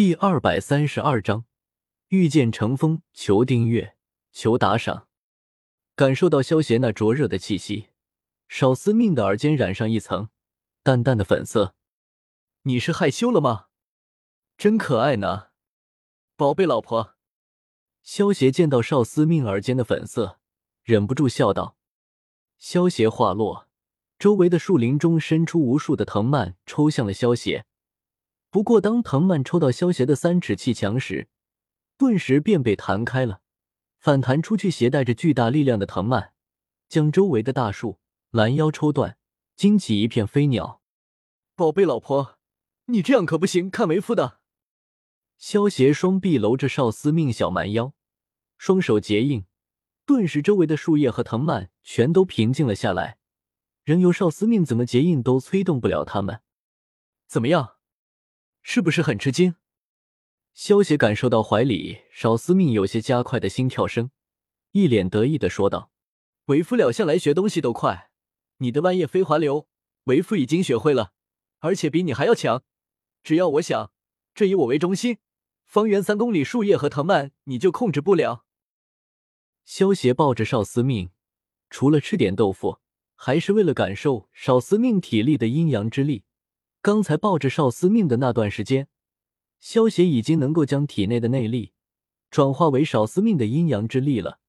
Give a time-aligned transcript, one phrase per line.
[0.00, 1.44] 第二百三十二章，
[2.08, 3.02] 遇见乘风。
[3.12, 3.98] 求订阅，
[4.32, 5.08] 求打赏。
[5.94, 7.90] 感受到萧邪那灼热的气息，
[8.48, 10.30] 少司命的耳尖染上一层
[10.82, 11.74] 淡淡的粉色。
[12.62, 13.66] 你是害羞了吗？
[14.56, 15.48] 真可爱呢，
[16.34, 17.16] 宝贝老婆。
[18.02, 20.40] 萧邪见到少司命耳尖的粉色，
[20.82, 21.76] 忍不住笑道。
[22.56, 23.68] 萧邪话落，
[24.18, 27.66] 周围的树林中伸出无数的藤蔓，抽向了萧邪。
[28.50, 31.28] 不过，当藤蔓抽到萧邪的三尺气墙时，
[31.96, 33.42] 顿时便被弹开了。
[33.98, 36.32] 反弹出去，携带着巨大力量的藤蔓，
[36.88, 38.00] 将周围的大树
[38.30, 39.16] 拦腰抽断，
[39.54, 40.82] 惊起一片飞鸟。
[41.54, 42.38] 宝贝老婆，
[42.86, 44.40] 你这样可不行，看为夫的。
[45.38, 47.94] 萧邪双臂搂着少司命小蛮腰，
[48.58, 49.44] 双手结印，
[50.04, 53.18] 顿时周围的树叶和藤蔓全都平静了下来，
[53.84, 56.40] 任由少司命怎么结印都催动不了他们。
[57.28, 57.76] 怎么样？
[58.62, 59.56] 是不是很吃惊？
[60.52, 64.10] 萧邪感受到怀里少司命有些加快的心跳声，
[64.72, 65.90] 一脸得意的说道
[66.46, 68.10] ：“为夫了向来学东西都快，
[68.58, 69.68] 你的万叶飞环流，
[70.04, 71.12] 为夫已经学会了，
[71.60, 72.62] 而且比你还要强。
[73.22, 73.92] 只要我想，
[74.34, 75.18] 这以我为中心，
[75.64, 78.44] 方圆三公里树叶和藤蔓你就控制不了。”
[79.64, 81.10] 萧邪抱着少司命，
[81.70, 82.78] 除了吃点豆腐，
[83.14, 86.24] 还是为了感受少司命体力的阴阳之力。
[86.82, 88.88] 刚才抱着少司命的那段时间，
[89.58, 91.72] 萧邪已经能够将体内的内力
[92.30, 94.40] 转化为少司命的阴阳之力了。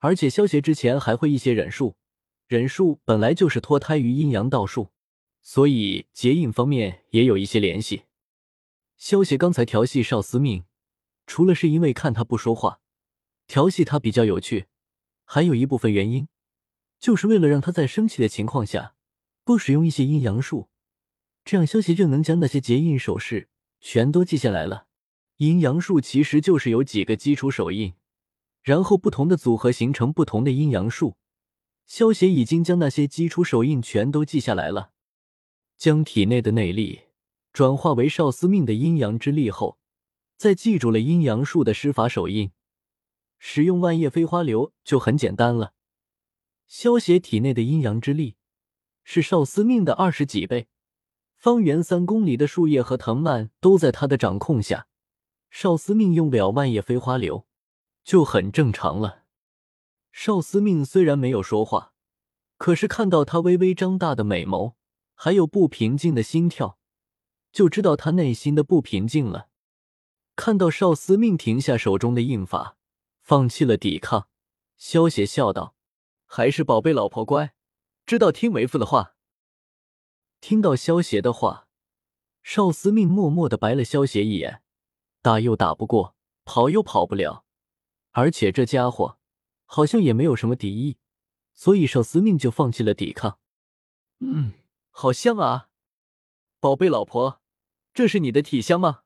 [0.00, 1.96] 而且萧邪之前还会一些忍术，
[2.46, 4.90] 忍术本来就是脱胎于阴阳道术，
[5.40, 8.02] 所以结印方面也有一些联系。
[8.98, 10.64] 萧邪刚才调戏少司命，
[11.26, 12.80] 除了是因为看他不说话，
[13.46, 14.66] 调戏他比较有趣，
[15.24, 16.28] 还有一部分原因，
[17.00, 18.94] 就是为了让他在生气的情况下
[19.42, 20.68] 不使用一些阴阳术。
[21.44, 23.48] 这样，萧邪就能将那些结印手势
[23.80, 24.86] 全都记下来了。
[25.36, 27.94] 阴阳术其实就是有几个基础手印，
[28.62, 31.16] 然后不同的组合形成不同的阴阳术。
[31.84, 34.92] 萧邪已经将那些基础手印全都记下来了，
[35.76, 37.02] 将体内的内力
[37.52, 39.78] 转化为少司命的阴阳之力后，
[40.38, 42.52] 再记住了阴阳术的施法手印，
[43.38, 45.74] 使用万叶飞花流就很简单了。
[46.66, 48.36] 萧邪体内的阴阳之力
[49.02, 50.68] 是少司命的二十几倍。
[51.44, 54.86] 方圆三公里的树叶和藤蔓都在他的掌控下，
[55.50, 57.46] 少司命用不了万叶飞花流，
[58.02, 59.24] 就很正常了。
[60.10, 61.92] 少司命虽然没有说话，
[62.56, 64.72] 可是看到他微微张大的美眸，
[65.14, 66.78] 还有不平静的心跳，
[67.52, 69.48] 就知道他内心的不平静了。
[70.36, 72.78] 看到少司命停下手中的印法，
[73.20, 74.28] 放弃了抵抗，
[74.78, 75.74] 萧邪笑道
[76.24, 77.52] ：“还是宝贝老婆乖，
[78.06, 79.10] 知道听为父的话。”
[80.46, 81.68] 听到萧邪的话，
[82.42, 84.60] 少司命默默的白了萧邪一眼，
[85.22, 87.46] 打又打不过，跑又跑不了，
[88.10, 89.18] 而且这家伙
[89.64, 90.98] 好像也没有什么敌意，
[91.54, 93.38] 所以少司命就放弃了抵抗。
[94.18, 94.52] 嗯，
[94.90, 95.70] 好香啊，
[96.60, 97.40] 宝贝老婆，
[97.94, 99.04] 这是你的体香吗？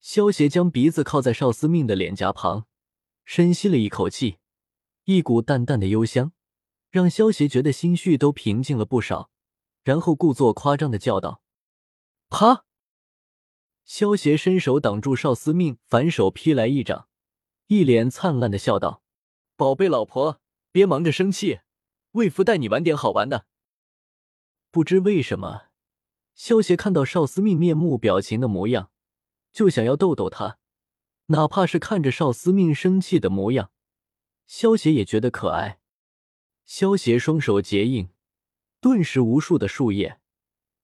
[0.00, 2.66] 萧邪将鼻子靠在少司命的脸颊旁，
[3.24, 4.36] 深吸了一口气，
[5.04, 6.32] 一股淡淡的幽香，
[6.90, 9.30] 让萧邪觉得心绪都平静了不少。
[9.82, 11.42] 然后故作夸张的叫道
[12.30, 12.64] ：“啪！”
[13.84, 17.08] 萧邪伸手挡住少司命，反手劈来一掌，
[17.66, 19.02] 一脸灿烂的笑道
[19.56, 20.40] ：“宝贝老婆，
[20.70, 21.60] 别忙着生气，
[22.12, 23.46] 为夫带你玩点好玩的。”
[24.70, 25.64] 不知为什么，
[26.34, 28.90] 萧邪看到少司命面目表情的模样，
[29.52, 30.58] 就想要逗逗他，
[31.26, 33.72] 哪怕是看着少司命生气的模样，
[34.46, 35.80] 萧邪也觉得可爱。
[36.64, 38.11] 萧邪双手结印。
[38.82, 40.18] 顿时，无数的树叶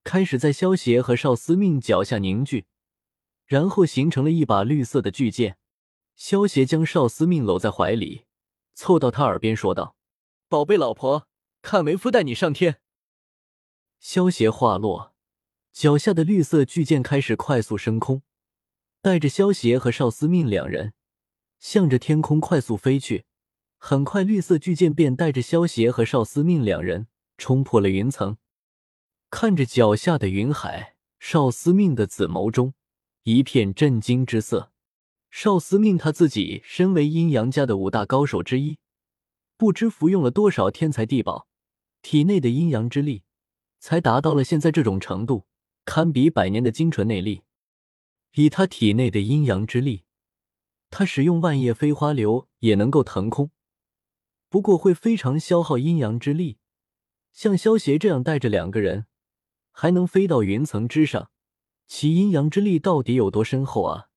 [0.04, 2.66] 开始在萧邪和少司命脚下凝聚，
[3.44, 5.59] 然后形成了一把绿色的巨剑。
[6.14, 8.26] 萧邪将少司命搂在怀里，
[8.72, 9.97] 凑到他耳边说道
[10.48, 11.26] ：“宝贝老婆，
[11.60, 12.81] 看为夫带你上天。”
[13.98, 15.12] 萧邪话落，
[15.72, 18.22] 脚下的绿色巨剑开始快速升空，
[19.03, 20.94] 带着萧邪和少司命两人
[21.58, 23.25] 向着天空快速飞去。
[23.76, 27.08] 很快，绿色巨剑便带着萧邪和少司命两人。
[27.38, 28.37] 冲破了云层，
[29.31, 32.75] 看着脚下的云海，少司命的紫眸中
[33.23, 34.73] 一片震惊之色。
[35.31, 38.79] 少司命他自己身为阴阳家的五大高手之一，
[39.56, 41.46] 不知服用了多少天才地宝，
[42.02, 43.23] 体内的阴阳之力
[43.79, 45.46] 才达到了现在这种程度，
[45.84, 47.43] 堪比百年的精纯内力。
[48.34, 50.05] 以他体内的阴阳之力，
[50.91, 53.50] 他使用万叶飞花流也能够腾空，
[54.49, 56.58] 不过会非常消耗阴阳之力。
[57.32, 59.06] 像萧邪这样带着两个人，
[59.70, 61.30] 还能飞到云层之上，
[61.86, 64.08] 其阴阳之力到底有多深厚啊！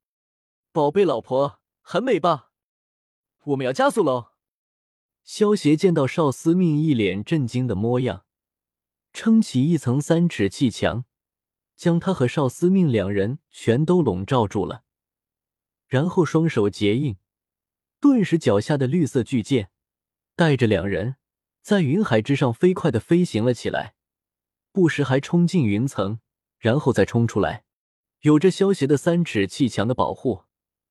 [0.72, 2.52] 宝贝老婆，很美吧？
[3.44, 4.32] 我们要加速喽！
[5.24, 8.26] 萧协见到邵司命一脸震惊的模样，
[9.14, 11.06] 撑起一层三尺气墙，
[11.76, 14.84] 将他和邵司命两人全都笼罩住了，
[15.88, 17.18] 然后双手结印，
[18.00, 19.70] 顿时脚下的绿色巨剑
[20.36, 21.18] 带着两人
[21.62, 23.96] 在云海之上飞快的飞行了起来，
[24.72, 26.20] 不时还冲进云层。
[26.60, 27.64] 然后再冲出来，
[28.20, 30.44] 有着萧邪的三尺气墙的保护，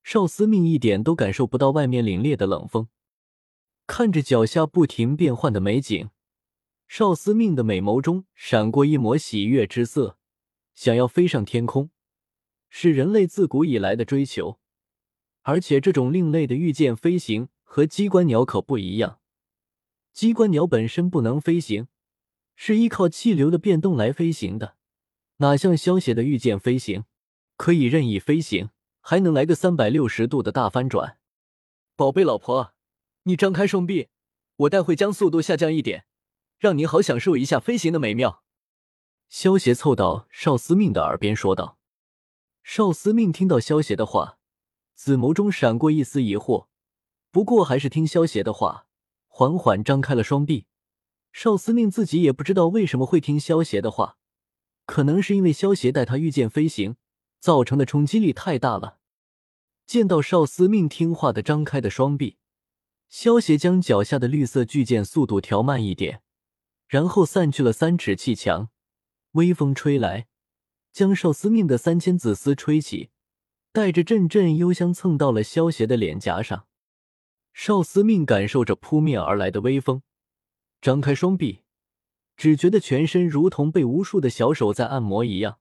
[0.02, 2.88] 少司命一点都感受不到外面凛冽的冷风。
[3.86, 6.10] 看着脚下不停变换的美景，
[6.88, 10.18] 少司命的美眸中闪过一抹喜悦之色。
[10.74, 11.90] 想要飞上天空，
[12.68, 14.58] 是人类自古以来的追求，
[15.42, 19.19] 而且这种另类的御剑飞行和机关鸟可不一样。
[20.12, 21.88] 机关鸟本身不能飞行，
[22.54, 24.76] 是依靠气流的变动来飞行的。
[25.36, 27.04] 哪像萧邪的御剑飞行，
[27.56, 28.70] 可以任意飞行，
[29.00, 31.18] 还能来个三百六十度的大翻转。
[31.96, 32.74] 宝贝老婆，
[33.22, 34.08] 你张开双臂，
[34.56, 36.04] 我待会将速度下降一点，
[36.58, 38.42] 让你好享受一下飞行的美妙。
[39.28, 41.78] 萧邪凑到邵司命的耳边说道。
[42.62, 44.38] 邵司命听到萧邪的话，
[44.94, 46.66] 紫眸中闪过一丝疑惑，
[47.30, 48.86] 不过还是听萧邪的话，
[49.40, 50.66] 缓缓张开了双臂。
[51.32, 54.18] 少司命自己也不知道为什么会听萧邪的话。
[54.84, 56.96] 可能是因为萧协带他御剑飞行
[57.38, 58.98] 造成的冲击力太大了。
[59.86, 62.36] 见到少司命听话的张开的双臂，
[63.08, 66.20] 萧协将脚下的绿色巨剑速度调慢一点，
[66.86, 68.68] 然后散去了三尺气墙。
[69.32, 70.26] 微风吹来，
[70.92, 73.08] 将少司命的三千紫丝吹起，
[73.72, 76.66] 带着阵阵幽香蹭到了萧协的脸颊上。
[77.52, 80.02] 少司命感受着扑面而来的微风，
[80.80, 81.62] 张开双臂。
[82.36, 85.58] 只觉得全身如同被无数的小手在按摩一样，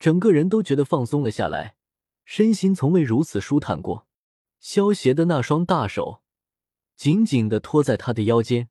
[0.00, 1.76] 整个人都觉得放松了下来，
[2.24, 4.08] 身心从未如此舒坦过。
[4.58, 6.22] 萧邪的那双大手
[6.96, 8.68] 紧紧的托在他的腰间，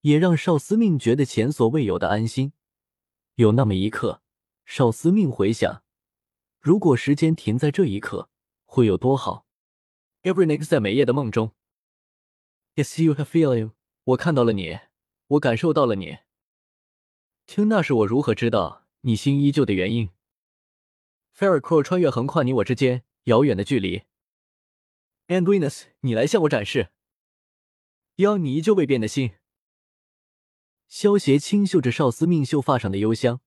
[0.00, 2.52] 也让邵司命觉得前所未有的安心。
[3.36, 4.20] 有那么一刻，
[4.64, 5.84] 邵司命回想，
[6.58, 8.28] 如果时间停在这一刻，
[8.64, 9.43] 会有多好。
[10.24, 11.52] Every night 在每夜的梦中
[12.76, 13.72] ，Yes you have feeling，
[14.04, 14.80] 我看到了你，
[15.26, 16.16] 我感受到了你。
[17.44, 20.08] 听，那是我如何知道你心依旧的原因。
[21.36, 24.04] Fairycrow 穿越横跨你我之间遥远的距离
[25.26, 26.88] ，And Venus，你来向我展示，
[28.16, 29.32] 要你依旧未变的心。
[30.88, 33.42] 萧协轻嗅着少司命秀发上的幽香，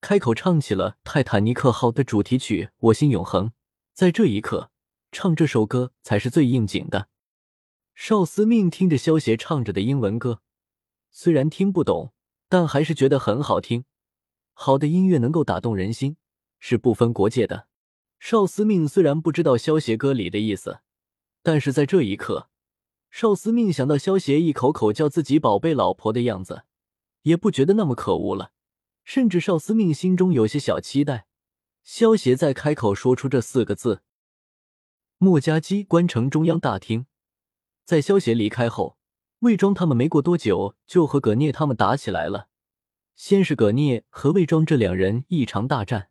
[0.00, 3.48] 开口唱起了《泰坦尼克号》的主题曲《我心永恒》。
[3.92, 4.71] 在这一刻，
[5.12, 7.08] 唱这首歌才是最应景的。
[7.94, 10.40] 少司命听着萧协唱着的英文歌，
[11.10, 12.12] 虽然听不懂。
[12.52, 13.86] 但还是觉得很好听。
[14.52, 16.18] 好的音乐能够打动人心，
[16.58, 17.66] 是不分国界的。
[18.18, 20.80] 邵司命虽然不知道萧协歌里的意思，
[21.42, 22.50] 但是在这一刻，
[23.10, 26.64] 邵司命想到萧协一口口叫自己宝贝老婆的样子，
[27.22, 28.52] 也不觉得那么可恶了。
[29.02, 31.24] 甚至邵司命心中有些小期待，
[31.82, 34.02] 萧协再开口说出这四个字。
[35.24, 37.06] 莫家机关城中央大厅，
[37.84, 38.98] 在萧协离开后。
[39.38, 42.48] 魏庄他们没过多久就和葛聂他们打起来了。
[43.14, 46.08] 先是葛聂和魏庄这两人一场大战。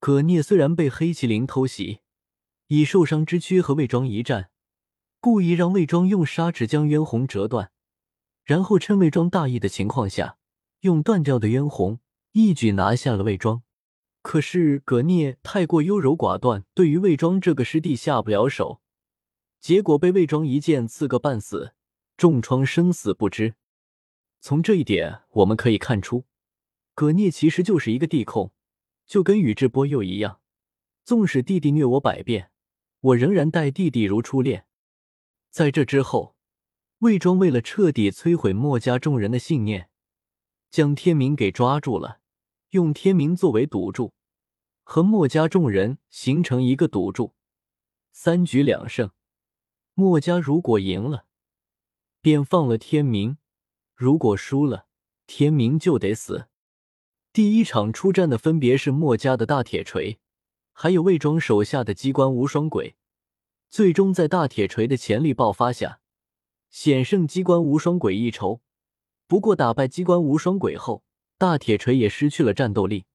[0.00, 2.00] 葛聂虽然被黑麒麟偷袭，
[2.66, 4.50] 以受伤之躯和魏庄一战，
[5.20, 7.70] 故意让魏庄用砂纸将渊红折断，
[8.42, 10.36] 然后趁魏庄大意的情况下，
[10.80, 12.00] 用断掉的渊红
[12.32, 13.62] 一举拿下了魏庄。
[14.26, 18.80] 可是葛聂太过优柔寡断，对于魏庄这个师弟下不了手，
[19.60, 21.74] 结果被魏庄一剑刺个半死。
[22.16, 23.54] 重创生死不知。
[24.40, 26.24] 从这一点我们可以看出，
[26.92, 28.50] 葛聂其实就是一个地控，
[29.06, 30.40] 就跟宇智波鼬一样。
[31.04, 32.50] 纵使弟弟虐我百遍，
[32.98, 34.66] 我仍然待弟弟如初恋。
[35.50, 36.34] 在这之后，
[36.98, 39.88] 魏庄为了彻底摧毁墨家众人的信念，
[40.68, 42.18] 将天明给抓住了，
[42.70, 44.14] 用天明作为赌注，
[44.88, 47.34] 和墨家众人形成一个赌注，
[48.12, 49.10] 三局两胜。
[49.94, 51.26] 墨家如果赢了。
[52.20, 53.36] 便放了天明，
[53.96, 54.86] 如果输了，
[55.26, 56.46] 天明就得死。
[57.32, 60.20] 第一场出战的分别是墨家的大铁锤，
[60.72, 62.94] 还有魏庄手下的机关无双鬼。
[63.68, 65.98] 最终在大铁锤的潜力爆发下，
[66.70, 68.60] 险胜机关无双鬼一筹。
[69.26, 71.02] 不过打败机关无双鬼后，
[71.36, 73.06] 大铁锤也失去了战斗力。